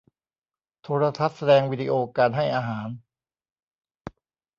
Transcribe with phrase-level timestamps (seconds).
[0.81, 2.87] โทรทัศน์แสดงวิดีโอการให้อาหาร